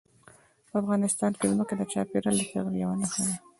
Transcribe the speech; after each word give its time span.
په 0.69 0.75
افغانستان 0.81 1.31
کې 1.39 1.45
ځمکه 1.51 1.73
د 1.77 1.81
چاپېریال 1.91 2.35
د 2.39 2.43
تغیر 2.51 2.73
یوه 2.81 2.95
نښه 3.01 3.21
ده. 3.25 3.33